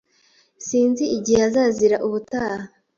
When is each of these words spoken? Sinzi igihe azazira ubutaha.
Sinzi 0.65 1.05
igihe 1.17 1.39
azazira 1.47 1.97
ubutaha. 2.05 2.63